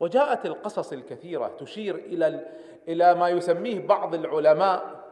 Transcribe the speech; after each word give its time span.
وجاءت 0.00 0.46
القصص 0.46 0.92
الكثيرة 0.92 1.48
تشير 1.48 1.94
إلى 1.94 2.46
إلى 2.88 3.14
ما 3.14 3.28
يسميه 3.28 3.86
بعض 3.86 4.14
العلماء 4.14 5.06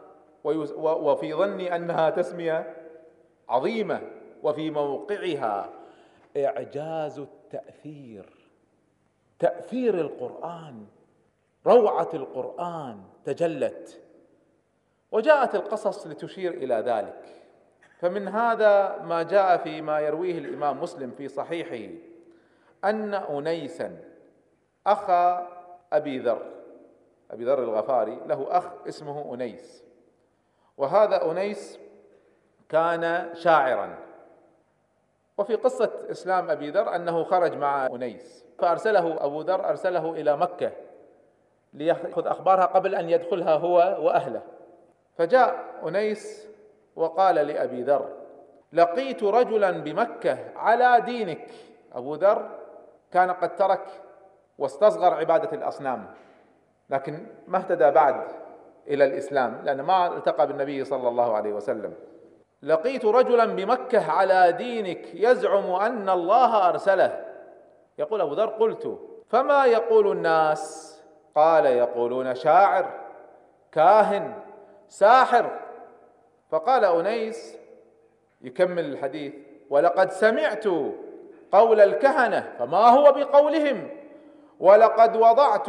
وفي 0.45 1.35
ظني 1.35 1.77
أنها 1.77 2.11
تسمية 2.11 2.77
عظيمة 3.49 4.01
وفي 4.43 4.71
موقعها 4.71 5.71
إعجاز 6.37 7.19
التأثير. 7.19 8.27
تأثير 9.39 10.01
القرآن 10.01 10.87
روعة 11.67 12.09
القرآن 12.15 13.03
تجلت. 13.25 14.01
وجاءت 15.13 15.55
القصص 15.55 16.07
لتشير 16.07 16.53
إلى 16.53 16.75
ذلك. 16.75 17.45
فمن 17.99 18.29
هذا 18.29 19.03
ما 19.03 19.23
جاء 19.23 19.57
فيما 19.57 20.01
يرويه 20.01 20.39
الإمام 20.39 20.81
مسلم 20.81 21.11
في 21.11 21.29
صحيحه 21.29 21.95
أن 22.85 23.15
انيسا 23.15 24.14
اخا 24.87 25.49
أبي 25.93 26.19
ذر. 26.19 26.43
أبي 27.31 27.45
ذر 27.45 27.59
الغفاري 27.59 28.21
له 28.27 28.47
أخ 28.51 28.65
اسمه 28.89 29.35
أنيس. 29.35 29.85
وهذا 30.77 31.31
أنيس 31.31 31.79
كان 32.69 33.35
شاعرا. 33.35 33.99
وفي 35.39 35.55
قصة 35.55 35.91
إسلام 36.11 36.51
أبي 36.51 36.71
ذر 36.71 36.95
أنه 36.95 37.25
خرج 37.25 37.57
مع 37.57 37.87
أنيس. 37.87 38.45
فأرسله 38.59 39.25
أبو 39.25 39.41
ذر 39.41 39.69
أرسله 39.69 40.13
إلى 40.13 40.37
مكة 40.37 40.73
ليأخذ 41.73 42.27
أخبارها 42.27 42.65
قبل 42.67 42.95
أن 42.95 43.11
يدخلها 43.11 43.55
هو 43.55 43.77
وأهله. 43.77 44.43
فجاء 45.19 45.65
أنيس 45.89 46.49
وقال 46.97 47.35
لأبي 47.35 47.83
ذر 47.83 48.09
لقيت 48.73 49.23
رجلا 49.23 49.71
بمكة 49.71 50.39
على 50.57 51.01
دينك. 51.01 51.51
أبو 51.93 52.15
ذر 52.15 52.51
كان 53.13 53.31
قد 53.31 53.57
ترك 53.57 54.04
واستصغر 54.59 55.15
عبادة 55.15 55.57
الأصنام. 55.57 56.07
لكن 56.91 57.27
ما 57.49 57.59
اهتدى 57.59 57.91
بعد 57.91 58.25
إلى 58.89 59.05
الإسلام 59.05 59.61
لأن 59.65 59.81
ما 59.81 60.17
التقى 60.17 60.47
بالنبي 60.47 60.85
صلى 60.85 61.09
الله 61.09 61.37
عليه 61.37 61.53
وسلم. 61.53 61.95
لقيت 62.63 63.05
رجلا 63.05 63.45
بمكة 63.45 64.13
على 64.13 64.53
دينك 64.53 65.15
يزعم 65.15 65.71
أن 65.71 66.09
الله 66.09 66.69
أرسله. 66.69 67.25
يقول 67.99 68.21
أبو 68.21 68.35
ذر 68.35 68.47
قلت 68.47 68.99
فما 69.29 69.65
يقول 69.65 70.13
الناس؟ 70.13 70.95
قال 71.35 71.67
يقولون 71.67 72.35
شاعر 72.35 72.91
كاهن 73.73 74.35
ساحر. 74.89 75.61
فقال 76.51 76.85
أنيس 76.85 77.57
يكمل 78.41 78.85
الحديث 78.85 79.35
ولقد 79.71 80.11
سمعت 80.11 80.65
قول 81.53 81.81
الكهنة 81.81 82.53
فما 82.59 82.89
هو 82.89 83.13
بقولهم؟ 83.13 83.89
ولقد 84.61 85.17
وضعت 85.17 85.69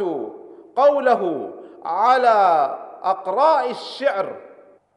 قوله 0.76 1.52
على 1.84 2.70
أقراء 3.02 3.70
الشعر 3.70 4.36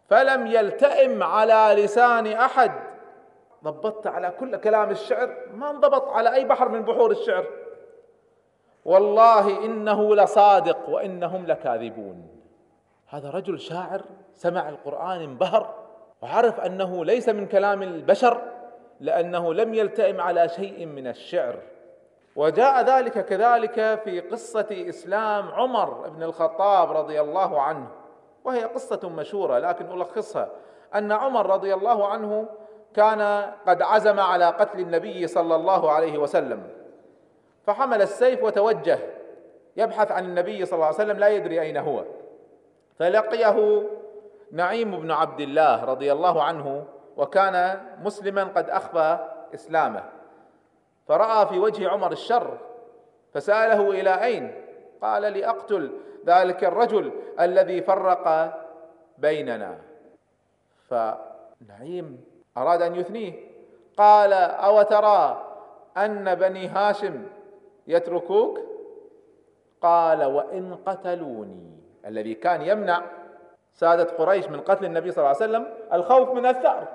فلم 0.10 0.48
يلتئم 0.48 1.24
على 1.24 1.84
لسان 1.84 2.28
أحد. 2.28 2.72
ضبطت 3.64 4.08
على 4.08 4.34
كل 4.40 4.58
كلام 4.58 4.90
الشعر؟ 4.90 5.36
ما 5.54 5.70
انضبط 5.70 6.10
على 6.10 6.34
أي 6.34 6.46
بحر 6.46 6.70
من 6.70 6.82
بحور 6.82 7.12
الشعر. 7.12 7.46
والله 8.86 9.66
إنه 9.66 10.16
لصادق 10.16 10.90
وإنهم 10.90 11.46
لكاذبون. 11.46 12.28
هذا 13.08 13.30
رجل 13.30 13.60
شاعر 13.60 14.02
سمع 14.34 14.70
القرآن 14.70 15.22
انبهر 15.22 15.76
وعرف 16.22 16.60
أنه 16.60 17.06
ليس 17.06 17.30
من 17.30 17.48
كلام 17.48 17.84
البشر 17.84 18.42
لأنه 19.00 19.54
لم 19.54 19.74
يلتئم 19.74 20.22
على 20.22 20.50
شيء 20.50 20.86
من 20.86 21.08
الشعر. 21.08 21.56
وجاء 22.40 22.82
ذلك 22.82 23.26
كذلك 23.26 24.00
في 24.04 24.20
قصة 24.20 24.68
إسلام 24.72 25.52
عمر 25.52 26.10
بن 26.10 26.24
الخطاب 26.24 26.92
رضي 26.92 27.22
الله 27.22 27.62
عنه. 27.62 27.88
وهي 28.44 28.64
قصة 28.64 29.10
مشهورة 29.10 29.60
لكن 29.60 29.92
ألخصها. 29.92 30.50
أن 30.96 31.12
عمر 31.12 31.46
رضي 31.46 31.74
الله 31.74 32.08
عنه 32.08 32.46
كان 32.94 33.52
قد 33.68 33.82
عزم 33.82 34.20
على 34.20 34.46
قتل 34.46 34.80
النبي 34.80 35.28
صلى 35.28 35.56
الله 35.56 35.92
عليه 35.92 36.18
وسلم. 36.18 36.68
فحمل 37.64 38.02
السيف 38.02 38.44
وتوجه 38.44 39.00
يبحث 39.78 40.12
عن 40.12 40.26
النبي 40.26 40.66
صلى 40.66 40.74
الله 40.74 40.86
عليه 40.86 40.96
وسلم 40.96 41.18
لا 41.20 41.28
يدري 41.28 41.62
أين 41.62 41.78
هو. 41.78 42.04
فلقيه 43.00 43.84
نعيم 44.52 45.00
بن 45.00 45.12
عبد 45.12 45.40
الله 45.40 45.86
رضي 45.86 46.12
الله 46.12 46.44
عنه 46.44 46.86
وكان 47.18 47.80
مسلما 48.04 48.44
قد 48.44 48.70
أخفى 48.70 49.18
إسلامه. 49.54 50.19
فرأى 51.10 51.48
في 51.48 51.60
وجه 51.60 51.90
عمر 51.90 52.12
الشر 52.12 52.58
فسأله 53.34 53.92
إلى 53.92 54.24
أين؟ 54.24 54.52
قال 55.02 55.22
لأقتل. 55.22 55.92
ذلك 56.26 56.64
الرجل 56.64 57.12
الذي 57.40 57.82
فرق 57.82 58.54
بيننا. 59.18 59.78
فنعيم 60.90 62.24
أراد 62.58 62.82
أن 62.82 62.96
يثنيه. 62.96 63.34
قال 63.98 64.34
أو 64.34 64.82
ترى 64.82 65.46
أن 65.98 66.36
بني 66.36 66.68
هاشم 66.68 67.26
يتركوك؟ 67.88 68.60
قال 69.82 70.24
وإن 70.24 70.78
قتلوني. 70.86 71.80
الذي 72.06 72.34
كان 72.34 72.62
يمنع 72.62 73.02
سادة 73.74 74.04
قريش 74.04 74.48
من 74.48 74.62
قتل 74.62 74.86
النبي 74.86 75.12
صلى 75.12 75.18
الله 75.18 75.42
عليه 75.42 75.46
وسلم 75.52 75.74
الخوف 75.94 76.30
من 76.30 76.46
الثأر. 76.46 76.88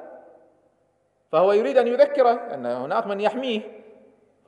فهو 1.33 1.53
يريد 1.53 1.79
أن 1.79 1.89
يذكره 1.89 2.55
أن 2.55 2.67
هناك 2.67 3.07
من 3.07 3.21
يحميه. 3.21 3.84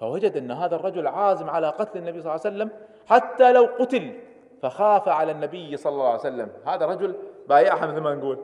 فوجد 0.00 0.36
أن 0.36 0.50
هذا 0.50 0.76
الرجل 0.76 1.06
عازم 1.06 1.50
على 1.50 1.68
قتل 1.68 1.98
النبي 1.98 2.22
صلى 2.22 2.34
الله 2.34 2.46
عليه 2.46 2.56
وسلم 2.56 2.70
حتى 3.06 3.52
لو 3.52 3.68
قتل 3.78 4.20
فخاف 4.62 5.08
على 5.08 5.32
النبي 5.32 5.76
صلى 5.76 5.92
الله 5.92 6.08
عليه 6.08 6.20
وسلم. 6.20 6.52
هذا 6.66 6.86
رجل 6.86 7.14
بايعها 7.48 7.86
مثل 7.86 8.00
ما 8.00 8.14
نقول. 8.14 8.38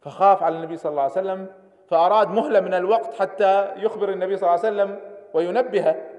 فخاف 0.00 0.42
على 0.42 0.56
النبي 0.56 0.76
صلى 0.76 0.90
الله 0.90 1.02
عليه 1.02 1.12
وسلم 1.12 1.46
فأراد 1.88 2.28
مهلة 2.28 2.60
من 2.60 2.74
الوقت 2.74 3.14
حتى 3.14 3.72
يخبر 3.76 4.08
النبي 4.08 4.36
صلى 4.36 4.54
الله 4.54 4.66
عليه 4.66 4.74
وسلم 4.74 5.00
وينبهه. 5.34 6.10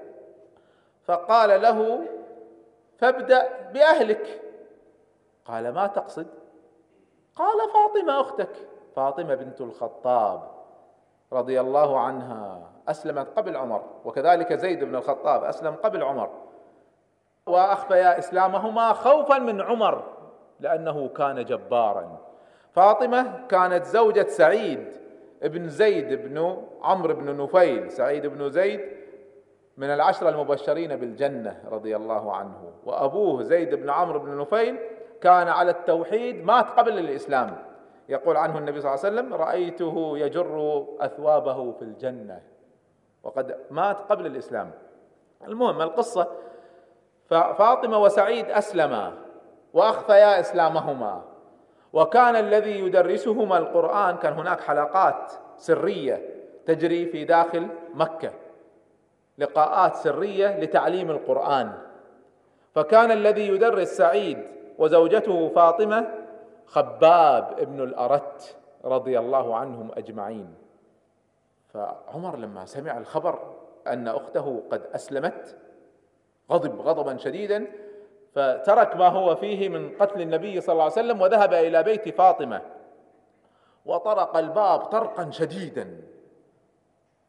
فقال 1.04 1.62
له 1.62 2.06
فابدأ 2.98 3.70
بأهلك. 3.72 4.42
قال 5.44 5.74
ما 5.74 5.86
تقصد؟ 5.86 6.26
قال 7.36 7.56
فاطمة 7.70 8.20
أختك. 8.20 8.68
فاطمة 8.96 9.34
بنت 9.34 9.60
الخطاب. 9.60 10.50
رضي 11.32 11.60
الله 11.60 12.00
عنها 12.00 12.70
أسلمت 12.88 13.28
قبل 13.36 13.56
عمر. 13.56 13.82
وكذلك 14.04 14.52
زيد 14.52 14.84
بن 14.84 14.96
الخطاب 14.96 15.44
أسلم 15.44 15.74
قبل 15.74 16.02
عمر. 16.02 16.30
وأخفيا 17.46 18.18
إسلامهما 18.18 18.92
خوفا 18.92 19.38
من 19.38 19.60
عمر 19.60 20.04
لأنه 20.60 21.08
كان 21.08 21.44
جبارا. 21.44 22.18
فاطمة 22.72 23.46
كانت 23.48 23.84
زوجة 23.84 24.26
سعيد 24.26 24.88
بن 25.42 25.68
زيد 25.68 26.12
بن 26.12 26.62
عمرو 26.82 27.14
بن 27.14 27.42
نفيل. 27.42 27.90
سعيد 27.90 28.26
بن 28.26 28.50
زيد 28.50 28.80
من 29.76 29.90
العشرة 29.90 30.28
المبشرين 30.28 30.96
بالجنة 30.96 31.62
رضي 31.70 31.96
الله 31.96 32.36
عنه. 32.36 32.72
وأبوه 32.84 33.42
زيد 33.42 33.74
بن 33.74 33.90
عمرو 33.90 34.18
بن 34.18 34.38
نفيل 34.38 34.78
كان 35.20 35.48
على 35.48 35.70
التوحيد 35.70 36.44
مات 36.44 36.66
قبل 36.66 36.98
الإسلام. 36.98 37.56
يقول 38.08 38.36
عنه 38.36 38.58
النبي 38.58 38.80
صلى 38.80 38.94
الله 38.94 39.04
عليه 39.04 39.14
وسلم 39.14 39.34
رأيته 39.34 40.18
يجر 40.18 40.84
أثوابه 41.00 41.72
في 41.72 41.82
الجنة. 41.82 42.40
وقد 43.22 43.56
مات 43.70 43.96
قبل 44.08 44.26
الإسلام. 44.26 44.70
المهم 45.46 45.82
القصة 45.82 46.26
فاطمة 47.30 47.98
وسعيد 48.02 48.50
أسلما 48.50 49.12
وأخفيا 49.72 50.40
إسلامهما. 50.40 51.22
وكان 51.92 52.36
الذي 52.36 52.80
يدرسهما 52.80 53.58
القرآن 53.58 54.16
كان 54.16 54.32
هناك 54.32 54.60
حلقات 54.60 55.32
سرية 55.56 56.22
تجري 56.66 57.06
في 57.06 57.24
داخل 57.24 57.68
مكة. 57.94 58.30
لقاءات 59.38 59.94
سرية 59.94 60.60
لتعليم 60.60 61.10
القرآن. 61.10 61.72
فكان 62.74 63.10
الذي 63.10 63.48
يدرس 63.48 63.88
سعيد 63.88 64.38
وزوجته 64.78 65.48
فاطمة 65.48 66.25
خباب 66.66 67.54
ابن 67.58 67.82
الأرت 67.82 68.56
رضي 68.84 69.18
الله 69.18 69.56
عنهم 69.56 69.90
أجمعين. 69.94 70.54
فعمر 71.68 72.36
لما 72.36 72.64
سمع 72.64 72.98
الخبر 72.98 73.54
أن 73.86 74.08
أخته 74.08 74.62
قد 74.70 74.82
أسلمت 74.94 75.56
غضب 76.50 76.80
غضبا 76.80 77.16
شديدا 77.16 77.66
فترك 78.32 78.96
ما 78.96 79.08
هو 79.08 79.34
فيه 79.34 79.68
من 79.68 79.96
قتل 80.00 80.20
النبي 80.20 80.60
صلى 80.60 80.72
الله 80.72 80.82
عليه 80.82 80.92
وسلم 80.92 81.20
وذهب 81.20 81.52
إلى 81.52 81.82
بيت 81.82 82.08
فاطمة 82.08 82.62
وطرق 83.86 84.36
الباب 84.36 84.80
طرقا 84.80 85.30
شديدا. 85.30 86.00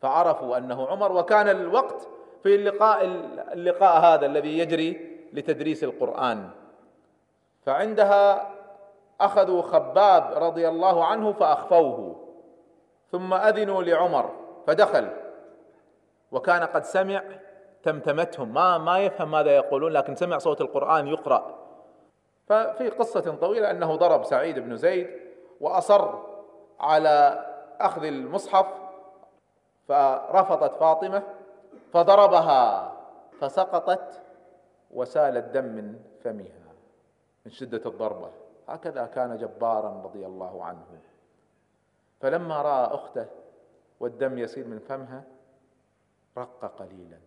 فعرفوا 0.01 0.57
أنه 0.57 0.87
عمر 0.87 1.11
وكان 1.11 1.49
الوقت 1.49 2.07
في 2.43 2.55
اللقاء 2.55 3.05
اللقاء 3.53 3.99
هذا 3.99 4.25
الذي 4.25 4.57
يجري 4.57 5.19
لتدريس 5.33 5.83
القرآن. 5.83 6.49
فعندها 7.65 8.49
أخذوا 9.21 9.61
خباب 9.61 10.43
رضي 10.43 10.67
الله 10.67 11.05
عنه 11.05 11.33
فأخفوه 11.33 12.15
ثم 13.11 13.33
أذنوا 13.33 13.83
لعمر 13.83 14.31
فدخل. 14.67 15.09
وكان 16.31 16.63
قد 16.63 16.83
سمع 16.83 17.23
تمتمتهم. 17.83 18.53
ما 18.53 18.77
ما 18.77 18.99
يفهم 18.99 19.31
ماذا 19.31 19.55
يقولون 19.55 19.91
لكن 19.91 20.15
سمع 20.15 20.37
صوت 20.37 20.61
القرآن 20.61 21.07
يقرأ. 21.07 21.55
ففي 22.47 22.89
قصة 22.89 23.35
طويلة 23.35 23.71
أنه 23.71 23.95
ضرب 23.95 24.23
سعيد 24.23 24.59
بن 24.59 24.77
زيد 24.77 25.07
وأصر 25.61 26.13
على 26.79 27.45
أخذ 27.79 28.03
المصحف 28.03 28.65
فرفضت 29.87 30.75
فاطمة 30.75 31.23
فضربها 31.93 32.93
فسقطت 33.39 34.21
وسال 34.91 35.37
الدم 35.37 35.65
من 35.65 35.99
فمها 36.23 36.73
من 37.45 37.51
شدة 37.51 37.81
الضربة. 37.85 38.29
هكذا 38.67 39.05
كان 39.05 39.37
جبارا 39.37 40.01
رضي 40.03 40.25
الله 40.25 40.63
عنه. 40.63 40.99
فلما 42.19 42.61
رأى 42.61 42.93
أخته 42.93 43.25
والدم 43.99 44.37
يسيل 44.37 44.69
من 44.69 44.79
فمها 44.79 45.23
رق 46.37 46.65
قليلا. 46.79 47.17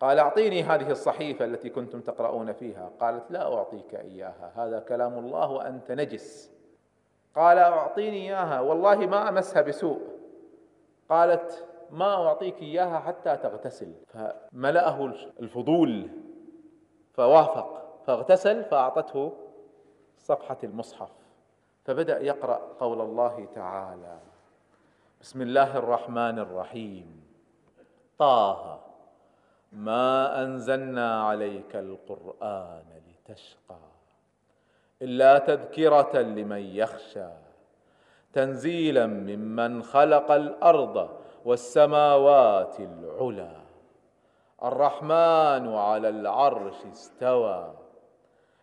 قال 0.00 0.18
أعطيني 0.18 0.62
هذه 0.62 0.90
الصحيفة 0.90 1.44
التي 1.44 1.70
كنتم 1.70 2.00
تقرؤون 2.00 2.52
فيها. 2.52 2.90
قالت 3.00 3.30
لا 3.30 3.54
أعطيك 3.54 3.94
إياها 3.94 4.52
هذا 4.56 4.80
كلام 4.80 5.18
الله 5.18 5.50
وأنت 5.50 5.92
نجس. 5.92 6.50
قال 7.34 7.58
أعطيني 7.58 8.16
إياها 8.16 8.60
والله 8.60 8.96
ما 8.96 9.28
أمسها 9.28 9.62
بسوء. 9.62 10.00
قالت 11.08 11.66
ما 11.90 12.14
أعطيك 12.26 12.62
إياها 12.62 12.98
حتى 12.98 13.36
تغتسل. 13.36 13.92
فملأه 14.06 15.06
الفضول 15.40 16.10
فوافق 17.12 18.00
فاغتسل 18.06 18.64
فأعطته 18.64 19.32
صفحة 20.18 20.58
المصحف. 20.64 21.10
فبدأ 21.84 22.20
يقرأ 22.20 22.60
قول 22.80 23.00
الله 23.00 23.48
تعالى 23.54 24.18
بسم 25.20 25.42
الله 25.42 25.76
الرحمن 25.76 26.38
الرحيم. 26.38 27.22
طه 28.18 28.80
ما 29.72 30.42
أنزلنا 30.42 31.22
عليك 31.22 31.76
القرآن 31.76 32.84
لتشقى 33.08 33.88
إلا 35.02 35.38
تذكرة 35.38 36.18
لمن 36.18 36.60
يخشى 36.60 37.28
تنزيلا 38.32 39.06
ممن 39.06 39.82
خلق 39.82 40.30
الأرض 40.30 41.08
والسماوات 41.44 42.80
العلى. 42.80 43.56
الرحمن 44.62 45.74
على 45.74 46.08
العرش 46.08 46.86
استوى. 46.92 47.74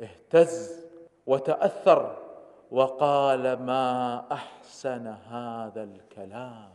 اهتز 0.00 0.84
وتأثر 1.26 2.16
وقال 2.70 3.62
ما 3.62 4.22
أحسن 4.32 5.06
هذا 5.06 5.82
الكلام 5.82 6.74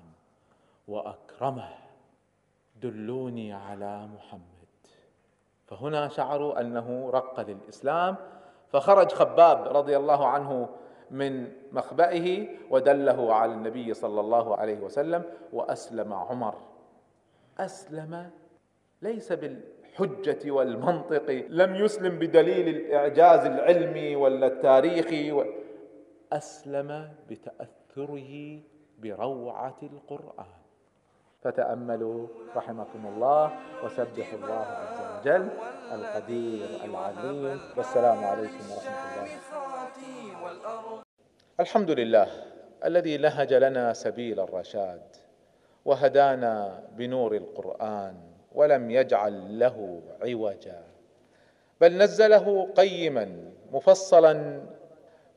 وأكرمه. 0.87 1.69
دلوني 2.81 3.53
على 3.53 4.07
محمد. 4.07 4.69
فهنا 5.65 6.07
شعروا 6.07 6.61
أنه 6.61 7.09
رق 7.13 7.39
للإسلام. 7.39 8.15
فخرج 8.71 9.11
خباب 9.11 9.77
رضي 9.77 9.97
الله 9.97 10.27
عنه 10.27 10.69
من 11.11 11.51
مخبئه 11.71 12.47
ودله 12.69 13.33
على 13.33 13.53
النبي 13.53 13.93
صلى 13.93 14.19
الله 14.19 14.55
عليه 14.57 14.79
وسلم 14.79 15.23
وأسلم 15.53 16.13
عمر. 16.13 16.55
أسلم 17.59 18.31
ليس 19.01 19.33
بالحجه 19.97 20.51
والمنطق 20.51 21.45
لم 21.49 21.75
يسلم 21.75 22.19
بدليل 22.19 22.67
الإعجاز 22.67 23.45
العلمي 23.45 24.15
ولا 24.15 24.47
التاريخي 24.47 25.45
أسلم 26.31 27.09
بتأثره 27.29 28.59
بروعة 28.99 29.79
القرآن. 29.83 30.59
فتأملوا 31.41 32.27
رحمكم 32.55 33.07
الله 33.07 33.51
وسبحوا 33.83 34.39
الله 34.39 34.65
عز 34.65 34.99
وجل 35.19 35.49
القدير 35.91 36.67
العليم. 36.85 37.59
والسلام 37.77 38.23
عليكم 38.23 38.65
ورحمة 38.71 39.01
الله. 39.09 39.27
الحمد 41.59 41.91
لله 41.91 42.27
الذي 42.85 43.17
لهج 43.17 43.53
لنا 43.53 43.93
سبيل 43.93 44.39
الرشاد 44.39 45.01
وهدانا 45.85 46.83
بنور 46.97 47.35
القرآن. 47.35 48.28
ولم 48.55 48.91
يجعل 48.91 49.59
له 49.59 50.01
عوجا. 50.21 50.83
بل 51.81 51.97
نزله 51.97 52.69
قيما 52.77 53.51
مفصلا 53.71 54.61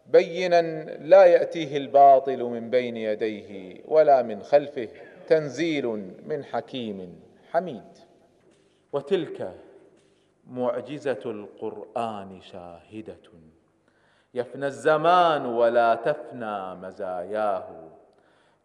بينا 0.06 0.82
لا 0.98 1.24
يأتيه 1.24 1.76
الباطل 1.76 2.42
من 2.42 2.70
بين 2.70 2.96
يديه 2.96 3.80
ولا 3.88 4.22
من 4.22 4.42
خلفه 4.42 4.88
تنزيل 5.28 5.86
من 6.26 6.44
حكيم 6.44 7.20
حميد. 7.50 7.98
وتلك 8.92 9.54
معجزة 10.46 11.22
القرآن 11.26 12.40
شاهدة. 12.40 13.30
يفنى 14.34 14.66
الزمان 14.66 15.46
ولا 15.46 15.94
تفنى 15.94 16.74
مزاياه. 16.74 17.68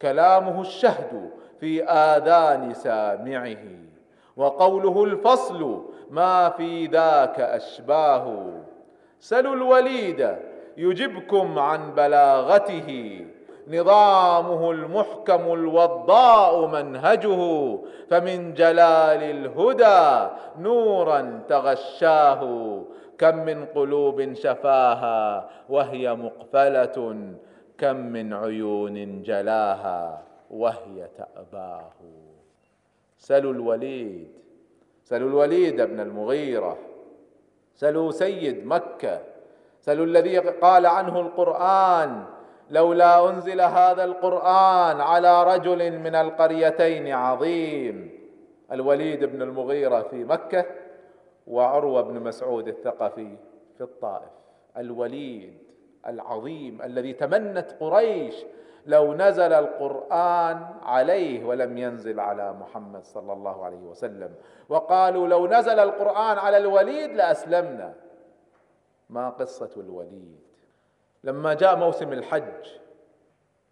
كلامه 0.02 0.62
الشهد 0.62 1.32
في 1.60 1.84
آذان 1.84 2.74
سامعه. 2.74 3.58
وقوله 4.38 5.04
الفصل 5.04 5.86
ما 6.10 6.50
في 6.50 6.86
ذاك 6.86 7.40
أشباه. 7.40 8.46
سلوا 9.20 9.56
الوليد 9.56 10.36
يجبكم 10.78 11.60
عن 11.60 11.96
بلاغته. 11.96 13.26
نظامه 13.68 14.72
المحكم 14.72 15.54
الوضاء 15.54 16.68
منهجه 16.68 17.78
فمن 18.10 18.54
جلال 18.54 19.24
الهدى 19.24 20.34
نورا 20.60 21.44
تغشاه. 21.50 22.82
كم 23.18 23.36
من 23.36 23.66
قلوب 23.66 24.34
شفاها 24.34 25.50
وهي 25.70 26.16
مقفلة 26.16 27.26
كم 27.78 27.96
من 27.96 28.34
عيون 28.34 29.22
جلاها 29.22 30.22
وهي 30.52 31.08
تأباه. 31.18 32.27
سلوا 33.18 33.54
الوليد 33.54 34.28
سلوا 35.04 35.30
الوليد 35.30 35.82
بن 35.82 36.00
المغيرة 36.00 36.78
سلوا 37.76 38.12
سيد 38.12 38.66
مكة 38.66 39.22
سلوا 39.80 40.06
الذي 40.06 40.38
قال 40.38 40.86
عنه 40.86 41.20
القرآن 41.20 42.26
لولا 42.70 43.30
أنزل 43.30 43.62
هذا 43.62 44.04
القرآن 44.04 45.02
على 45.02 45.56
رجل 45.56 46.00
من 46.00 46.16
القريتين 46.16 47.08
عظيم. 47.08 48.10
الوليد 48.72 49.24
بن 49.24 49.42
المغيرة 49.42 50.02
في 50.02 50.24
مكة 50.24 50.66
وعروة 51.48 52.02
بن 52.02 52.20
مسعود 52.24 52.68
الثقفي 52.68 53.36
في 53.78 53.82
الطائف. 53.82 54.30
الوليد 54.78 55.58
العظيم 56.08 56.82
الذي 56.82 57.14
تمنت 57.14 57.76
قريش 57.80 58.36
لو 58.88 59.14
نزل 59.14 59.54
القرآن 59.54 60.66
عليه 60.84 61.46
ولم 61.46 61.78
ينزل 61.78 62.20
على 62.20 62.54
محمد 62.54 63.04
صلى 63.04 63.34
الله 63.34 63.66
عليه 63.66 63.78
وسلم. 63.78 64.36
وقالوا 64.70 65.28
لو 65.28 65.48
نزل 65.48 65.80
القرآن 65.80 66.38
على 66.38 66.58
الوليد 66.58 67.12
لأسلمنا. 67.12 67.94
ما 69.10 69.30
قصة 69.30 69.70
الوليد؟ 69.78 70.40
لما 71.24 71.54
جاء 71.54 71.76
موسم 71.76 72.14
الحج 72.14 72.68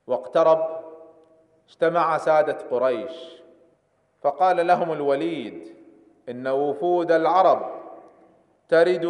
واقترب 0.08 0.82
اجتمع 1.68 2.18
سادة 2.18 2.58
قريش. 2.72 3.42
فقال 4.22 4.68
لهم 4.68 4.92
الوليد 4.92 5.68
إن 6.30 6.48
وفود 6.48 7.12
العرب 7.12 7.72
ترد 8.70 9.06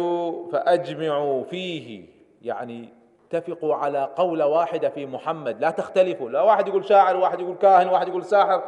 فأجمعوا 0.52 1.44
فيه. 1.44 2.08
يعني 2.42 2.95
اتفقوا 3.26 3.74
على 3.74 4.08
قولة 4.16 4.46
واحدة 4.46 4.88
في 4.88 5.06
محمد. 5.06 5.60
لا 5.60 5.70
تختلفوا. 5.70 6.30
لا 6.30 6.42
واحد 6.42 6.68
يقول 6.68 6.84
شاعر 6.84 7.16
واحد 7.16 7.40
يقول 7.40 7.56
كاهن 7.56 7.88
واحد 7.88 8.08
يقول 8.08 8.24
ساحر. 8.24 8.62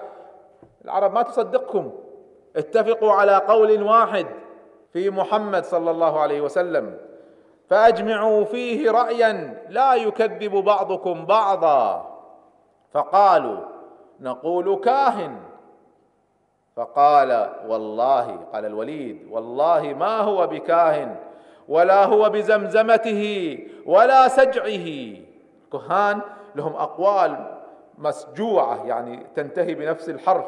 العرب 0.85 1.13
ما 1.13 1.23
تصدقكم. 1.23 1.93
اتفقوا 2.57 3.13
على 3.13 3.37
قول 3.37 3.83
واحد 3.83 4.27
في 4.93 5.11
محمد 5.11 5.65
صلى 5.65 5.91
الله 5.91 6.21
عليه 6.21 6.41
وسلم. 6.41 6.99
فأجمعوا 7.71 8.45
فيه 8.45 8.91
رايا 8.91 9.65
لا 9.69 9.95
يكذب 9.95 10.53
بعضكم 10.65 11.27
بعضا. 11.27 12.15
فقالوا 12.93 13.59
نقول 14.21 14.81
كاهن. 14.81 15.41
فقال 16.77 17.51
والله 17.69 18.37
قال 18.53 18.65
الوليد 18.65 19.29
والله 19.31 19.95
ما 19.99 20.19
هو 20.19 20.47
بكاهن. 20.47 21.17
ولا 21.69 22.05
هو 22.05 22.31
بزمزمته 22.31 23.59
ولا 23.87 24.29
سجعه. 24.29 25.17
كهان 25.73 26.21
لهم 26.57 26.73
أقوال 26.73 27.59
مسجوعة 27.99 28.87
يعني 28.87 29.27
تنتهي 29.37 29.75
بنفس 29.75 30.09
الحرف 30.09 30.47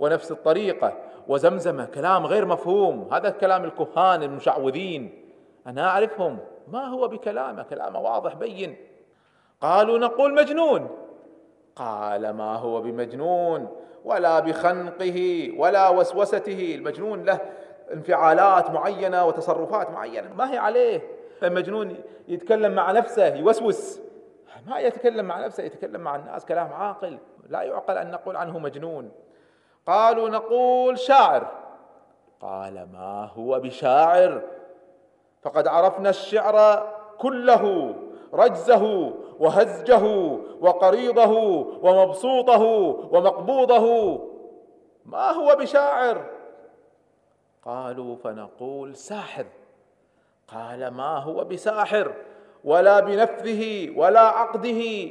ونفس 0.00 0.32
الطريقة. 0.32 0.92
وزمزمة 1.28 1.84
كلام 1.84 2.26
غير 2.26 2.46
مفهوم. 2.46 3.08
هذا 3.12 3.30
كلام 3.30 3.64
الكهان 3.64 4.22
المشعوذين. 4.22 5.24
أنا 5.66 5.88
أعرفهم. 5.88 6.38
ما 6.68 6.84
هو 6.84 7.08
بكلامه؟ 7.08 7.62
كلامه 7.62 8.00
واضح 8.00 8.34
بين. 8.34 8.76
قالوا 9.60 9.98
نقول 9.98 10.34
مجنون. 10.34 10.88
قال 11.76 12.30
ما 12.30 12.56
هو 12.56 12.80
بمجنون؟ 12.80 13.68
ولا 14.04 14.40
بخنقه 14.40 15.50
ولا 15.56 15.88
وسوسته. 15.88 16.74
المجنون 16.74 17.24
له 17.24 17.40
انفعالات 17.92 18.70
معينة 18.70 19.26
وتصرفات 19.26 19.90
معينة. 19.90 20.34
ما 20.34 20.52
هي 20.52 20.58
عليه. 20.58 21.00
المجنون 21.42 21.96
يتكلم 22.28 22.72
مع 22.72 22.92
نفسه 22.92 23.34
يوسوس. 23.34 24.00
ما 24.66 24.78
يتكلم 24.78 25.24
مع 25.24 25.46
نفسه 25.46 25.62
يتكلم 25.62 26.00
مع 26.00 26.16
الناس 26.16 26.46
كلام 26.46 26.72
عاقل. 26.72 27.18
لا 27.48 27.62
يعقل 27.62 27.98
أن 27.98 28.10
نقول 28.10 28.36
عنه 28.36 28.58
مجنون. 28.58 29.10
قالوا 29.86 30.28
نقول 30.28 30.98
شاعر. 30.98 31.46
قال 32.40 32.88
ما 32.92 33.30
هو 33.34 33.60
بشاعر؟ 33.60 34.42
فقد 35.42 35.68
عرفنا 35.68 36.10
الشعر 36.10 36.88
كله 37.18 37.94
رجزه 38.32 39.12
وهزجه 39.38 40.04
وقريضه 40.60 41.30
ومبسوطه 41.82 42.62
ومقبوضه. 43.10 44.18
ما 45.06 45.30
هو 45.30 45.56
بشاعر؟ 45.56 46.24
قالوا 47.62 48.16
فنقول 48.16 48.96
ساحر. 48.96 49.46
قال 50.48 50.88
ما 50.88 51.18
هو 51.18 51.44
بساحر؟ 51.44 52.14
ولا 52.64 53.00
بنفذه 53.00 53.92
ولا 53.98 54.20
عقده. 54.20 55.10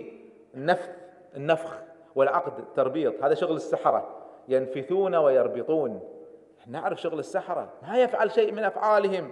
النفث 0.56 0.90
النفخ 1.36 1.80
والعقد 2.16 2.60
التربيط 2.60 3.24
هذا 3.24 3.34
شغل 3.34 3.56
السحرة. 3.56 4.10
ينفثون 4.48 5.16
ويربطون. 5.16 6.00
نعرف 6.68 7.02
شغل 7.02 7.20
السحرة. 7.20 7.70
ما 7.84 7.98
يفعل 7.98 8.32
شيء 8.32 8.52
من 8.52 8.64
أفعالهم. 8.64 9.32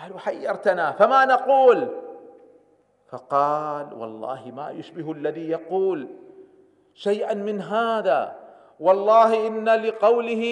قالوا 0.00 0.18
حيرتنا 0.18 0.92
فما 0.92 1.24
نقول؟ 1.24 1.88
فقال 3.08 3.94
والله 3.94 4.52
ما 4.56 4.70
يشبه 4.70 5.12
الذي 5.12 5.50
يقول. 5.50 6.08
شيئا 6.94 7.34
من 7.34 7.60
هذا. 7.60 8.41
والله 8.82 9.46
إن 9.46 9.68
لقوله 9.68 10.44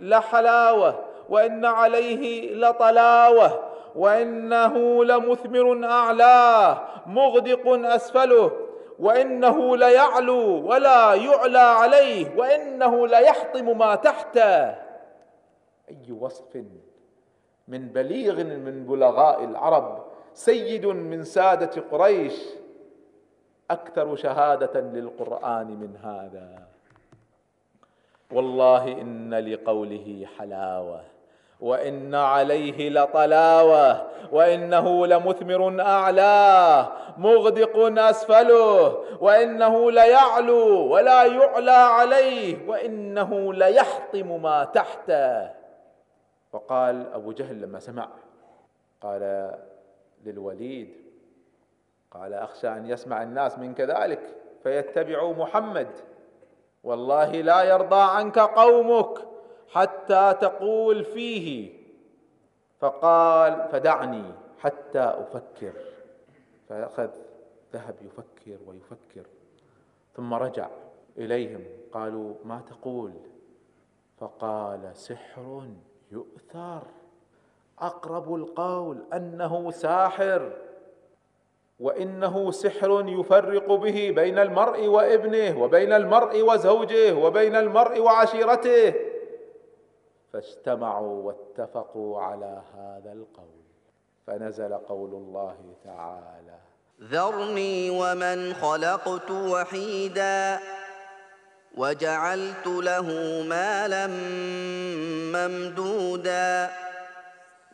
لحلاوة 0.00 1.04
وإن 1.28 1.64
عليه 1.64 2.54
لطلاوة 2.54 3.60
وإنه 3.96 5.04
لمثمر 5.04 5.84
اعلاه 5.84 6.78
مغدق 7.06 7.68
أسفله 7.68 8.50
وإنه 8.98 9.76
ليعلو 9.76 10.68
ولا 10.68 11.14
يعلى 11.14 11.58
عليه 11.58 12.36
وإنه 12.36 13.06
ليحطم 13.06 13.78
ما 13.78 13.94
تحته. 13.94 14.64
أي 15.90 16.12
وصف 16.20 16.64
من 17.68 17.88
بليغ 17.88 18.44
من 18.44 18.86
بلغاء 18.86 19.44
العرب 19.44 20.04
سيد 20.34 20.86
من 20.86 21.24
سادة 21.24 21.82
قريش 21.90 22.44
أكثر 23.70 24.16
شهادة 24.16 24.80
للقرآن 24.80 25.66
من 25.66 25.96
هذا. 25.96 26.67
والله 28.32 28.92
إن 28.92 29.34
لقوله 29.34 30.26
حلاوة 30.38 31.04
وإن 31.60 32.14
عليه 32.14 32.90
لطلاوة 32.90 34.06
وإنه 34.32 35.06
لمثمر 35.06 35.80
اعلاه 35.80 36.92
مغدق 37.18 38.00
أسفله 38.00 39.04
وإنه 39.20 39.90
ليعلو 39.90 40.92
ولا 40.92 41.24
يعلى 41.24 41.70
عليه 41.70 42.68
وإنه 42.68 43.52
ليحطم 43.52 44.42
ما 44.42 44.64
تحته. 44.64 45.50
فقال 46.52 47.12
أبو 47.12 47.32
جهل 47.32 47.60
لما 47.60 47.78
سمع 47.78 48.08
قال 49.00 49.54
للوليد 50.24 50.94
قال 52.10 52.34
أخشى 52.34 52.68
أن 52.68 52.86
يسمع 52.86 53.22
الناس 53.22 53.58
منك 53.58 53.80
ذلك 53.80 54.20
فيتبعوا 54.62 55.34
محمد. 55.34 55.88
والله 56.84 57.30
لا 57.32 57.62
يرضى 57.62 58.00
عنك 58.00 58.38
قومك 58.38 59.18
حتى 59.72 60.34
تقول 60.40 61.04
فيه. 61.04 61.78
فقال 62.80 63.68
فدعني 63.72 64.24
حتى 64.58 64.98
أفكر. 64.98 65.72
فأخذ 66.68 67.10
ذهب 67.72 67.96
يفكر 68.02 68.58
ويفكر. 68.66 69.26
ثم 70.16 70.34
رجع 70.34 70.68
إليهم. 71.18 71.64
قالوا 71.92 72.34
ما 72.44 72.60
تقول؟ 72.70 73.12
فقال 74.18 74.96
سحر 74.96 75.62
يؤثر. 76.12 76.82
أقرب 77.78 78.34
القول 78.34 79.02
أنه 79.12 79.70
ساحر. 79.70 80.67
وإنه 81.80 82.50
سحر 82.50 83.04
يفرق 83.08 83.72
به 83.72 84.12
بين 84.16 84.38
المرء 84.38 84.86
وابنه 84.86 85.62
وبين 85.62 85.92
المرء 85.92 86.42
وزوجه 86.42 87.14
وبين 87.14 87.56
المرء 87.56 88.00
وعشيرته. 88.00 88.94
فاجتمعوا 90.32 91.22
واتفقوا 91.22 92.20
على 92.20 92.62
هذا 92.74 93.12
القول. 93.12 93.58
فنزل 94.28 94.74
قول 94.74 95.10
الله 95.10 95.56
تعالى 95.84 96.58
ذرني 97.02 97.90
ومن 97.90 98.54
خلقت 98.54 99.30
وحيدا 99.30 100.60
وجعلت 101.76 102.66
له 102.66 103.06
مالا 103.48 104.06
ممدودا 105.34 106.70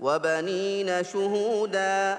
وبنين 0.01 1.05
شهودا 1.05 2.19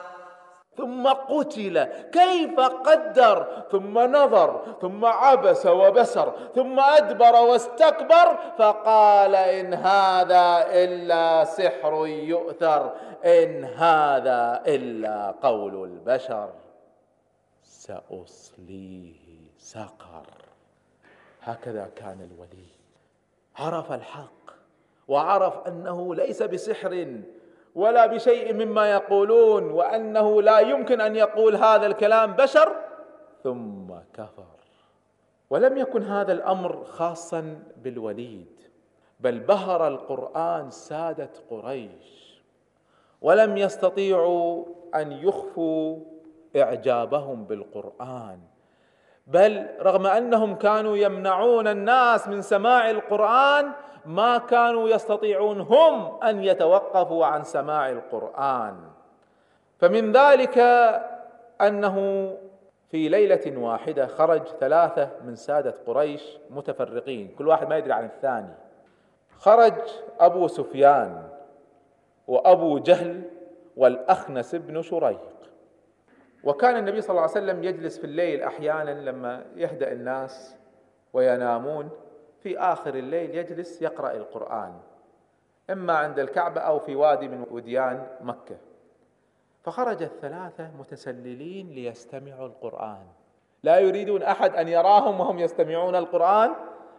ثم 0.81 1.07
قتل 1.07 1.83
كيف 2.11 2.59
قدر؟ 2.59 3.47
ثم 3.71 3.99
نظر 3.99 4.61
ثم 4.81 5.05
عبس 5.05 5.65
وبسر 5.65 6.33
ثم 6.55 6.79
أدبر 6.79 7.35
واستكبر 7.35 8.37
فقال 8.57 9.35
إن 9.35 9.73
هذا 9.73 10.65
إلا 10.67 11.43
سحر 11.43 12.07
يؤثر 12.07 12.93
إن 13.25 13.63
هذا 13.63 14.63
إلا 14.67 15.31
قول 15.31 15.83
البشر. 15.83 16.49
سأصليه 17.63 19.15
سقر. 19.57 20.27
هكذا 21.41 21.89
كان 21.95 22.29
الولي. 22.31 22.71
عرف 23.55 23.91
الحق 23.91 24.51
وعرف 25.07 25.67
أنه 25.67 26.15
ليس 26.15 26.43
بسحر. 26.43 27.21
ولا 27.75 28.05
بشيء 28.05 28.53
مما 28.53 28.91
يقولون 28.91 29.71
وأنه 29.71 30.41
لا 30.41 30.59
يمكن 30.59 31.01
أن 31.01 31.15
يقول 31.15 31.55
هذا 31.55 31.87
الكلام 31.87 32.33
بشر 32.33 32.75
ثم 33.43 33.93
كفر. 34.13 34.61
ولم 35.49 35.77
يكن 35.77 36.03
هذا 36.03 36.31
الأمر 36.33 36.83
خاصا 36.83 37.59
بالوليد 37.83 38.61
بل 39.19 39.39
بهر 39.39 39.87
القرآن 39.87 40.69
سادة 40.69 41.29
قريش 41.49 42.41
ولم 43.21 43.57
يستطيعوا 43.57 44.65
أن 44.95 45.11
يخفوا 45.11 45.99
إعجابهم 46.55 47.43
بالقرآن 47.45 48.39
بل 49.27 49.67
رغم 49.81 50.07
أنهم 50.07 50.55
كانوا 50.55 50.97
يمنعون 50.97 51.67
الناس 51.67 52.27
من 52.27 52.41
سماع 52.41 52.89
القرآن 52.89 53.71
ما 54.05 54.37
كانوا 54.37 54.89
يستطيعون 54.89 55.61
هم 55.61 56.23
أن 56.23 56.43
يتوقفوا 56.43 57.25
عن 57.25 57.43
سماع 57.43 57.89
القرآن. 57.89 58.75
فمن 59.79 60.11
ذلك 60.11 60.57
أنه 61.61 62.27
في 62.89 63.09
ليلة 63.09 63.57
واحدة 63.57 64.07
خرج 64.07 64.41
ثلاثة 64.59 65.09
من 65.25 65.35
سادة 65.35 65.75
قريش 65.87 66.37
متفرقين. 66.49 67.35
كل 67.37 67.47
واحد 67.47 67.69
ما 67.69 67.77
يدري 67.77 67.93
عن 67.93 68.05
الثاني. 68.05 68.53
خرج 69.37 69.73
أبو 70.19 70.47
سفيان 70.47 71.29
وأبو 72.27 72.79
جهل 72.79 73.21
والأخنس 73.77 74.55
بن 74.55 74.81
شريق. 74.81 75.31
وكان 76.43 76.77
النبي 76.77 77.01
صلى 77.01 77.09
الله 77.09 77.21
عليه 77.21 77.31
وسلم 77.31 77.63
يجلس 77.63 77.99
في 77.99 78.03
الليل 78.03 78.43
أحيانا 78.43 79.09
لما 79.09 79.45
يهدأ 79.55 79.91
الناس 79.91 80.55
وينامون. 81.13 81.89
في 82.43 82.59
آخر 82.59 82.95
الليل 82.95 83.35
يجلس 83.35 83.81
يقرأ 83.81 84.11
القرآن 84.11 84.79
إما 85.69 85.93
عند 85.93 86.19
الكعبة 86.19 86.61
أو 86.61 86.79
في 86.79 86.95
وادي 86.95 87.27
من 87.27 87.45
وديان 87.51 88.07
مكة. 88.21 88.57
فخرج 89.63 90.03
الثلاثة 90.03 90.71
متسللين 90.79 91.69
ليستمعوا 91.69 92.47
القرآن. 92.47 93.05
لا 93.63 93.79
يريدون 93.79 94.23
أحد 94.23 94.55
أن 94.55 94.67
يراهم 94.67 95.19
وهم 95.19 95.39
يستمعون 95.39 95.95
القرآن 95.95 96.51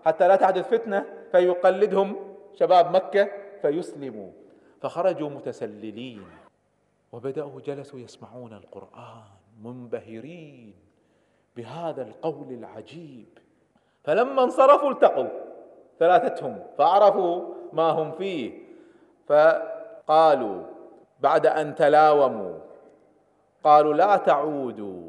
حتى 0.04 0.28
لا 0.28 0.36
تحدث 0.36 0.68
فتنة 0.68 1.06
فيقلدهم 1.32 2.16
شباب 2.54 2.94
مكة 2.94 3.28
فيسلموا. 3.62 4.30
فخرجوا 4.80 5.30
متسللين 5.30 6.26
وبدأوا 7.12 7.60
جلسوا 7.60 8.00
يسمعون 8.00 8.52
القرآن 8.52 9.24
منبهرين 9.62 10.74
بهذا 11.56 12.02
القول 12.02 12.52
العجيب. 12.52 13.38
فلما 14.04 14.42
انصرفوا 14.42 14.90
التقوا 14.90 15.28
ثلاثتهم 15.98 16.58
فعرفوا 16.78 17.42
ما 17.72 17.90
هم 17.90 18.12
فيه 18.12 18.62
فقالوا 19.26 20.62
بعد 21.20 21.46
أن 21.46 21.74
تلاوموا 21.74 22.58
قالوا 23.64 23.94
لا 23.94 24.16
تعودوا 24.16 25.08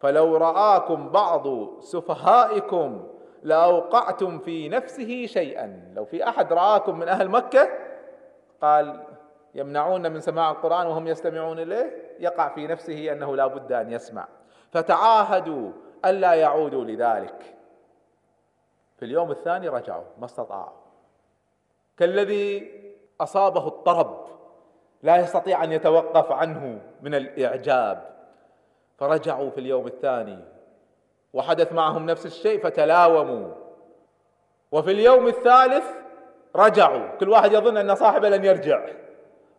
فلو 0.00 0.36
رآكم 0.36 1.08
بعض 1.08 1.46
سفهائكم 1.80 3.06
لأوقعتم 3.42 4.38
في 4.38 4.68
نفسه 4.68 5.26
شيئا 5.26 5.92
لو 5.94 6.04
في 6.04 6.28
أحد 6.28 6.52
رآكم 6.52 6.98
من 6.98 7.08
أهل 7.08 7.28
مكة 7.28 7.68
قال 8.62 9.00
يمنعون 9.54 10.12
من 10.12 10.20
سماع 10.20 10.50
القرآن 10.50 10.86
وهم 10.86 11.06
يستمعون 11.06 11.58
إليه 11.58 12.16
يقع 12.20 12.48
في 12.48 12.66
نفسه 12.66 13.12
أنه 13.12 13.36
لا 13.36 13.46
بد 13.46 13.72
أن 13.72 13.92
يسمع 13.92 14.28
فتعاهدوا 14.70 15.70
ألا 16.04 16.34
يعودوا 16.34 16.84
لذلك 16.84 17.57
في 18.98 19.04
اليوم 19.04 19.30
الثاني 19.30 19.68
رجعوا 19.68 20.04
ما 20.18 20.24
استطاعوا. 20.24 20.76
كالذي 21.96 22.72
أصابه 23.20 23.66
الطرب 23.66 24.26
لا 25.02 25.16
يستطيع 25.16 25.64
أن 25.64 25.72
يتوقف 25.72 26.32
عنه 26.32 26.80
من 27.02 27.14
الإعجاب 27.14 28.10
فرجعوا 28.98 29.50
في 29.50 29.60
اليوم 29.60 29.86
الثاني. 29.86 30.38
وحدث 31.32 31.72
معهم 31.72 32.06
نفس 32.06 32.26
الشيء 32.26 32.60
فتلاوموا. 32.60 33.54
وفي 34.72 34.90
اليوم 34.90 35.26
الثالث 35.26 35.84
رجعوا. 36.56 37.16
كل 37.16 37.28
واحد 37.28 37.52
يظن 37.52 37.76
أن 37.76 37.94
صاحبه 37.94 38.28
لن 38.28 38.44
يرجع. 38.44 38.86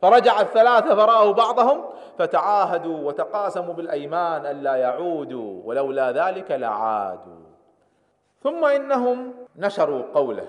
فرجع 0.01 0.41
الثلاثة 0.41 0.95
فرأوا 0.95 1.31
بعضهم 1.31 1.85
فتعاهدوا 2.17 3.07
وتقاسموا 3.07 3.73
بالأيمان 3.73 4.45
الا 4.45 4.75
يعودوا 4.75 5.61
ولولا 5.65 6.11
ذلك 6.11 6.51
لعادوا. 6.51 7.48
ثم 8.43 8.65
إنهم 8.65 9.33
نشروا 9.55 10.03
قوله. 10.13 10.47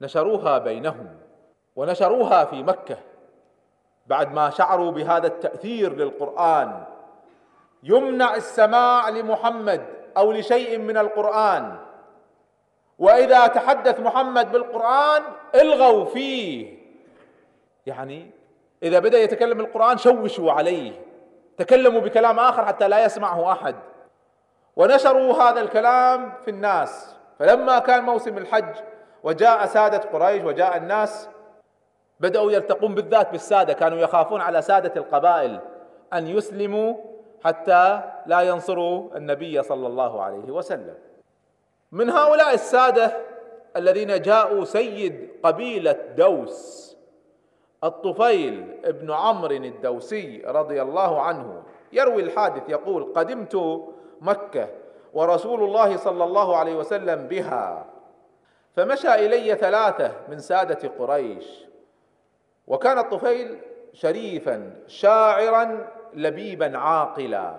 نشروها 0.00 0.58
بينهم 0.58 1.16
ونشروها 1.76 2.44
في 2.44 2.62
مكة. 2.62 2.96
بعد 4.06 4.32
ما 4.32 4.50
شعروا 4.50 4.90
بهذا 4.90 5.26
التأثير 5.26 5.96
للقرآن. 5.96 6.84
يمنع 7.82 8.34
السماع 8.34 9.08
لمحمد 9.08 9.86
أو 10.16 10.32
لشيء 10.32 10.78
من 10.78 10.96
القرآن. 10.96 11.76
وإذا 12.98 13.46
تحدث 13.46 14.00
محمد 14.00 14.52
بالقرآن 14.52 15.22
إلغوا 15.54 16.04
فيه. 16.04 16.78
يعني 17.86 18.30
إذا 18.82 18.98
بدأ 18.98 19.18
يتكلم 19.18 19.60
القرآن 19.60 19.98
شوشوا 19.98 20.52
عليه. 20.52 20.92
تكلموا 21.56 22.00
بكلام 22.00 22.38
آخر 22.38 22.64
حتى 22.64 22.88
لا 22.88 23.04
يسمعه 23.04 23.52
أحد. 23.52 23.76
ونشروا 24.76 25.34
هذا 25.34 25.60
الكلام 25.60 26.32
في 26.44 26.50
الناس. 26.50 27.16
فلما 27.38 27.78
كان 27.78 28.04
موسم 28.04 28.38
الحج 28.38 28.74
وجاء 29.22 29.66
سادة 29.66 29.98
قريش 29.98 30.42
وجاء 30.42 30.76
الناس 30.76 31.28
بدأوا 32.20 32.52
يلتقون 32.52 32.94
بالذات 32.94 33.30
بالسادة 33.30 33.72
كانوا 33.72 33.98
يخافون 33.98 34.40
على 34.40 34.62
سادة 34.62 34.92
القبائل 34.96 35.60
أن 36.12 36.26
يسلموا 36.26 36.94
حتى 37.44 38.00
لا 38.26 38.40
ينصروا 38.40 39.16
النبي 39.16 39.62
صلى 39.62 39.86
الله 39.86 40.22
عليه 40.22 40.50
وسلم. 40.52 40.94
من 41.92 42.10
هؤلاء 42.10 42.54
السادة 42.54 43.12
الذين 43.76 44.22
جاءوا 44.22 44.64
سيد 44.64 45.28
قبيلة 45.42 45.96
دوس 46.16 46.84
الطفيل 47.84 48.80
ابن 48.84 49.10
عمرو 49.10 49.56
الدوسي 49.56 50.42
رضي 50.46 50.82
الله 50.82 51.20
عنه 51.20 51.62
يروي 51.92 52.22
الحادث 52.22 52.68
يقول 52.68 53.12
قدمت 53.16 53.84
مكة 54.20 54.68
ورسول 55.14 55.62
الله 55.62 55.96
صلى 55.96 56.24
الله 56.24 56.56
عليه 56.56 56.74
وسلم 56.76 57.28
بها. 57.28 57.84
فمشى 58.76 59.14
إلي 59.14 59.54
ثلاثة 59.54 60.12
من 60.28 60.38
سادة 60.38 60.88
قريش. 60.98 61.64
وكان 62.66 62.98
الطفيل 62.98 63.58
شريفا 63.92 64.70
شاعرا 64.86 65.88
لبيبا 66.14 66.78
عاقلا. 66.78 67.54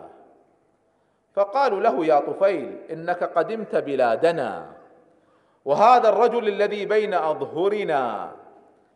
فقالوا 1.34 1.80
له 1.80 2.06
يا 2.06 2.20
طفيل 2.20 2.78
إنك 2.91 3.24
قدمت 3.24 3.76
بلادنا. 3.76 4.65
وهذا 5.65 6.10
الرجل 6.10 6.48
الذي 6.48 6.86
بين 6.86 7.13
أظهرنا 7.13 8.32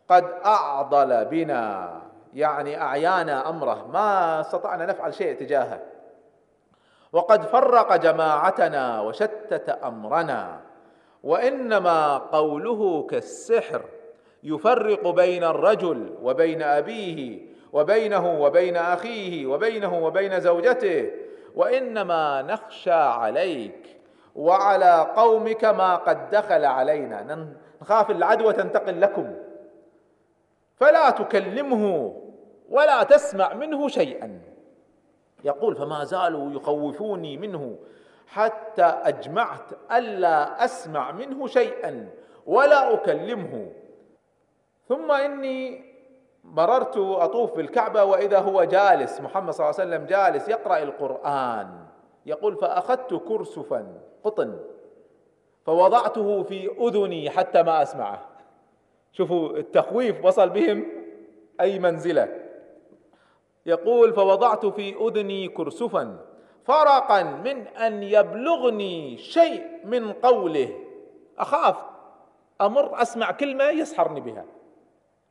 قد 0.10 0.26
أعضل 0.46 1.26
بنا. 1.26 2.02
يعني 2.34 2.82
أعيانا 2.82 3.50
أمره. 3.50 3.88
ما 3.94 4.42
استطعنا 4.42 4.86
نفعل 4.86 5.14
شيء 5.14 5.40
تجاهه. 5.40 5.80
وقد 7.14 7.42
فرق 7.46 7.96
جماعتنا 7.96 9.02
وشتت 9.02 9.70
أمرنا. 9.70 10.60
وإنما 11.24 12.18
قوله 12.18 13.08
كالسحر 13.10 13.82
يفرق 14.44 15.10
بين 15.10 15.44
الرجل 15.44 16.18
وبين 16.22 16.62
أبيه 16.62 17.40
وبينه 17.74 18.42
وبين 18.42 18.78
أخيه 18.78 19.46
وبينه 19.46 20.06
وبين 20.06 20.40
زوجته. 20.40 21.12
وإنما 21.56 22.42
نخشى 22.42 22.92
عليك 22.92 24.00
وعلى 24.36 25.14
قومك 25.16 25.66
ما 25.66 25.96
قد 25.96 26.30
دخل 26.30 26.66
علينا. 26.66 27.48
نخاف 27.82 28.12
العدوى 28.12 28.54
تنتقل 28.54 29.02
لكم. 29.02 29.36
فلا 30.76 31.10
تكلمه 31.10 32.16
ولا 32.70 33.04
تسمع 33.04 33.54
منه 33.54 33.88
شيئا. 33.88 34.42
يقول 35.44 35.76
فما 35.76 36.04
زالوا 36.04 36.52
يخوفوني 36.52 37.38
منه 37.38 37.76
حتى 38.28 38.84
أجمعت 38.84 39.72
ألا 39.92 40.66
أسمع 40.66 41.12
منه 41.12 41.48
شيئا 41.48 42.10
ولا 42.46 42.94
أكلمه. 42.94 43.72
ثم 44.88 45.12
إني 45.12 45.90
مررت 46.44 46.98
أطوف 46.98 47.56
بالكعبة 47.56 48.04
وإذا 48.04 48.40
هو 48.40 48.64
جالس 48.64 49.22
محمد 49.22 49.54
صلى 49.54 49.70
الله 49.70 49.80
عليه 49.80 49.90
وسلم 49.90 50.06
جالس 50.06 50.50
يقرأ 50.50 50.78
القرآن. 50.78 51.86
يقول 52.26 52.56
فأخذت 52.56 53.14
كرسفا 53.14 54.02
قطن 54.24 54.60
فوضعته 55.66 56.44
في 56.44 56.70
أذني 56.80 57.30
حتى 57.30 57.64
ما 57.64 57.82
أسمعه. 57.82 58.30
شوفوا 59.12 59.58
التخويف 59.58 60.26
وصل 60.26 60.50
بهم 60.50 60.86
أي 61.62 61.80
منزلة. 61.80 62.39
يقول 63.70 64.14
فوضعت 64.14 64.66
في 64.66 64.96
أذني 65.08 65.48
كرسفا 65.48 66.26
فرقا 66.64 67.24
من 67.24 67.68
أن 67.68 68.04
يبلغني 68.04 69.18
شيء 69.18 69.86
من 69.86 70.14
قوله. 70.14 70.80
أخاف 71.38 71.78
أمر 72.62 73.02
أسمع 73.02 73.32
كلمة 73.32 73.64
يسحرني 73.64 74.22
بها. 74.22 74.46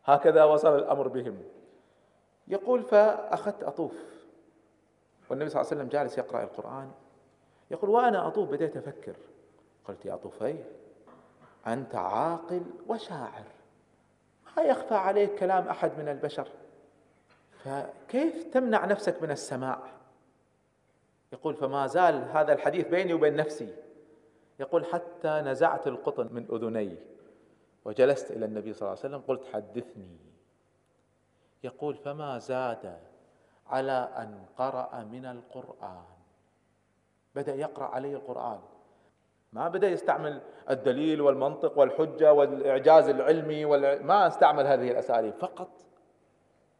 هكذا 0.05 0.44
وصل 0.44 0.79
الأمر 0.79 1.09
بهم. 1.09 1.38
يقول 2.48 2.83
فأخذت 2.83 3.62
أطوف. 3.62 3.92
والنبي 5.31 5.51
صلى 5.51 5.61
الله 5.61 5.70
عليه 5.72 5.83
وسلم 5.83 5.88
جالس 5.88 6.18
يقرأ 6.18 6.42
القرآن. 6.42 6.90
يقول 7.70 7.90
وأنا 7.90 8.27
أطوف 8.27 8.48
بديت 8.48 8.77
أفكر. 8.77 9.16
قلت 9.88 10.07
يا 10.07 10.16
طفيل 10.16 10.64
أنت 11.66 11.94
عاقل 11.94 12.62
وشاعر. 12.87 13.44
ما 14.57 14.62
يخفى 14.62 14.94
عليك 14.94 15.35
كلام 15.35 15.68
أحد 15.68 15.98
من 15.98 16.09
البشر. 16.09 16.48
فكيف 17.64 18.44
تمنع 18.44 18.85
نفسك 18.85 19.23
من 19.23 19.31
السماع؟ 19.31 19.79
يقول 21.33 21.55
فما 21.55 21.87
زال 21.87 22.14
هذا 22.14 22.53
الحديث 22.53 22.88
بيني 22.88 23.14
وبين 23.14 23.37
نفسي. 23.37 23.75
يقول 24.61 24.85
حتى 24.85 25.29
نزعت 25.29 25.87
القطن 25.87 26.29
من 26.33 26.47
أذني 26.53 26.97
وجلست 27.85 28.31
إلى 28.31 28.44
النبي 28.44 28.73
صلى 28.73 28.81
الله 28.81 28.99
عليه 29.05 29.16
وسلم 29.16 29.23
قلت 29.29 29.44
حدثني. 29.53 30.16
يقول 31.64 31.94
فما 31.94 32.38
زاد 32.38 32.99
على 33.66 34.09
أن 34.16 34.44
قرأ 34.57 35.05
من 35.12 35.27
القرآن. 35.27 36.05
بدأ 37.35 37.55
يقرأ 37.55 37.87
علي 37.87 38.14
القرآن. 38.14 38.61
ما 39.53 39.68
بدأ 39.68 39.88
يستعمل 39.88 40.40
الدليل 40.71 41.21
والمنطق 41.21 41.79
والحجة 41.79 42.33
والإعجاز 42.33 43.09
العلمي 43.09 43.64
والع... 43.64 43.99
ما 44.03 44.27
استعمل 44.27 44.66
هذه 44.66 44.90
الأساليب 44.90 45.35
فقط 45.35 45.68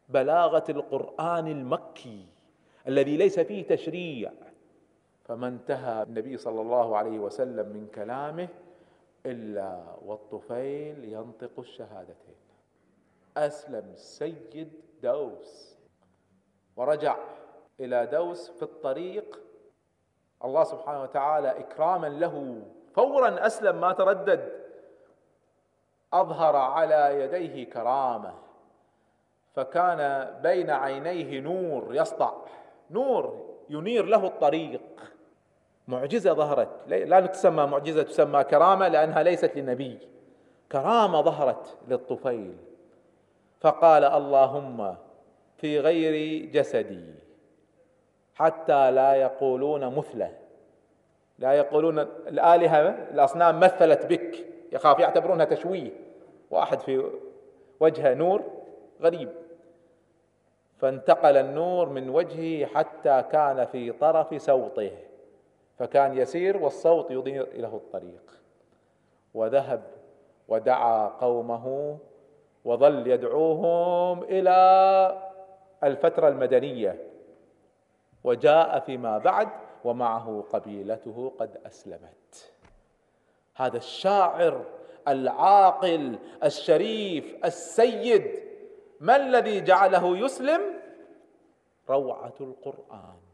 بلاغة 0.09 0.63
القرآن 0.69 1.47
المكي 1.47 2.25
الذي 2.87 3.17
ليس 3.17 3.39
فيه 3.39 3.67
تشريع. 3.67 4.31
فما 5.25 5.47
انتهى 5.47 6.03
النبي 6.03 6.37
صلى 6.37 6.61
الله 6.61 6.97
عليه 6.97 7.19
وسلم 7.19 7.67
من 7.69 7.87
كلامه 7.95 8.47
إلا 9.25 9.83
والطفيل 10.05 11.05
ينطق 11.05 11.59
الشهادتين. 11.59 12.35
أسلم 13.37 13.95
سيد 13.95 14.71
دوس. 15.03 15.75
ورجع 16.75 17.17
إلى 17.79 18.05
دوس 18.05 18.49
في 18.49 18.63
الطريق. 18.63 19.39
الله 20.45 20.63
سبحانه 20.63 21.01
وتعالى 21.01 21.59
إكراما 21.59 22.07
له. 22.07 22.61
فورا 22.93 23.45
أسلم 23.45 23.81
ما 23.81 23.93
تردد. 23.93 24.59
أظهر 26.13 26.55
على 26.55 27.23
يديه 27.23 27.69
كرامة. 27.69 28.48
فكان 29.59 30.27
بين 30.43 30.69
عينيه 30.69 31.39
نور 31.39 31.95
يسطع. 31.95 32.33
نور 32.91 33.45
ينير 33.69 34.05
له 34.05 34.27
الطريق. 34.27 34.81
معجزة 35.87 36.33
ظهرت. 36.33 36.69
لا 36.87 37.25
تسمى 37.25 37.65
معجزة 37.65 38.03
تسمى 38.03 38.43
كرامة 38.43 38.87
لأنها 38.87 39.23
ليست 39.23 39.51
للنبي. 39.55 39.99
كرامة 40.71 41.21
ظهرت 41.21 41.77
للطفيل. 41.87 42.57
فقال 43.59 44.03
اللهم 44.03 44.95
في 45.57 45.79
غير 45.79 46.45
جسدي. 46.45 47.13
حتى 48.35 48.91
لا 48.91 49.13
يقولون 49.13 49.95
مثله. 49.95 50.31
لا 51.39 51.53
يقولون 51.53 51.99
الآلهة 51.99 52.89
الأصنام 52.89 53.59
مثلت 53.59 54.05
بك. 54.05 54.45
يخاف 54.71 54.99
يعتبرونها 54.99 55.45
تشويه. 55.45 55.91
واحد 56.51 56.79
في 56.79 57.11
وجهه 57.79 58.13
نور 58.13 58.43
غريب. 59.01 59.29
فانتقل 60.79 61.37
النور 61.37 61.89
من 61.89 62.09
وجهه 62.09 62.65
حتى 62.65 63.23
كان 63.31 63.65
في 63.65 63.91
طرف 63.91 64.41
سوطه 64.41 64.91
فكان 65.79 66.17
يسير 66.17 66.57
والصوت 66.57 67.11
يضيء 67.11 67.61
له 67.61 67.75
الطريق. 67.75 68.41
وذهب 69.33 69.81
ودعا 70.47 71.07
قومه 71.07 71.97
وظل 72.65 73.07
يدعوهم 73.07 74.23
إلى 74.23 75.29
الفترة 75.83 76.27
المدنية. 76.27 77.07
وجاء 78.23 78.79
فيما 78.79 79.17
بعد 79.17 79.49
ومعه 79.83 80.43
قبيلته 80.53 81.33
قد 81.39 81.57
أسلمت. 81.65 82.51
هذا 83.55 83.77
الشاعر 83.77 84.65
العاقل 85.07 86.19
الشريف 86.43 87.45
السيد 87.45 88.39
ما 88.99 89.15
الذي 89.15 89.61
جعله 89.61 90.17
يسلم؟ 90.17 90.61
روعة 91.89 92.33
القرآن. 92.41 93.28